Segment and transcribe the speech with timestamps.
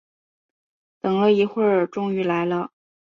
[0.99, 2.71] 等了一会儿终于来了